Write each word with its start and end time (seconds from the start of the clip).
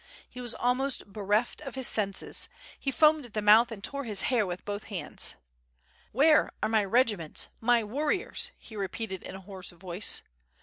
He 0.27 0.41
was 0.41 0.55
almost 0.55 1.13
bereft 1.13 1.61
of 1.61 1.75
his 1.75 1.85
senses; 1.85 2.49
he 2.79 2.89
foamed 2.89 3.23
at 3.27 3.33
the 3.35 3.41
mouth 3.43 3.71
and 3.71 3.83
tore 3.83 4.03
his 4.03 4.23
hair 4.33 4.47
with 4.47 4.65
both 4.65 4.85
hands. 4.85 5.35
"Where 6.11 6.51
are 6.63 6.69
my 6.69 6.83
regiments, 6.85 7.49
my 7.59 7.83
warriors?" 7.83 8.49
he 8.57 8.75
repeated 8.75 9.21
in 9.21 9.35
a 9.35 9.41
hoarse 9.41 9.69
voice. 9.69 10.23